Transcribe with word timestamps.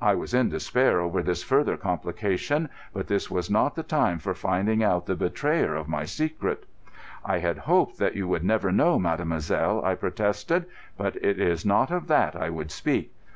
I 0.00 0.16
was 0.16 0.34
in 0.34 0.48
despair 0.48 1.00
over 1.00 1.22
this 1.22 1.44
further 1.44 1.76
complication; 1.76 2.68
but 2.92 3.06
this 3.06 3.30
was 3.30 3.48
not 3.48 3.76
the 3.76 3.84
time 3.84 4.18
for 4.18 4.34
finding 4.34 4.82
out 4.82 5.06
the 5.06 5.14
betrayer 5.14 5.76
of 5.76 5.86
my 5.86 6.04
secret. 6.04 6.64
"I 7.24 7.38
had 7.38 7.56
hoped 7.58 7.96
that 7.98 8.16
you 8.16 8.26
would 8.26 8.42
never 8.42 8.72
know, 8.72 8.98
mademoiselle," 8.98 9.80
I 9.84 9.94
protested. 9.94 10.66
"But 10.96 11.14
it 11.22 11.38
is 11.38 11.64
not 11.64 11.92
of 11.92 12.08
that 12.08 12.34
I 12.34 12.50
would 12.50 12.72
speak. 12.72 13.14